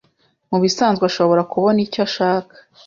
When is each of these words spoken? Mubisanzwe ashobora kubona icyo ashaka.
Mubisanzwe 0.49 1.03
ashobora 1.11 1.41
kubona 1.51 1.79
icyo 1.85 1.99
ashaka. 2.07 2.55